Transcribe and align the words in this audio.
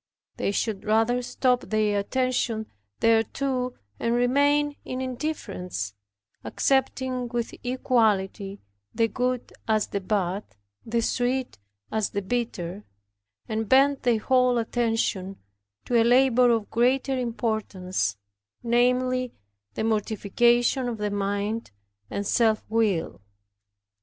They 0.37 0.49
should 0.51 0.83
rather 0.83 1.21
drop 1.21 1.61
their 1.69 1.99
attention 1.99 2.65
thereto, 3.01 3.75
and 3.99 4.15
remain 4.15 4.75
in 4.83 4.99
indifference, 4.99 5.93
accepting 6.43 7.27
with 7.27 7.53
equality 7.63 8.61
the 8.95 9.07
good 9.07 9.53
as 9.67 9.85
the 9.89 10.01
bad, 10.01 10.43
the 10.83 11.01
sweet 11.03 11.59
as 11.91 12.09
the 12.09 12.23
bitter, 12.23 12.83
and 13.47 13.69
bend 13.69 14.01
their 14.01 14.17
whole 14.17 14.57
attention 14.57 15.37
to 15.85 16.01
a 16.01 16.03
labor 16.03 16.49
of 16.49 16.71
greater 16.71 17.15
importance; 17.15 18.17
namely, 18.63 19.35
the 19.75 19.83
mortification 19.83 20.89
of 20.89 20.97
the 20.97 21.11
mind 21.11 21.69
and 22.09 22.25
self 22.25 22.63
will. 22.67 23.21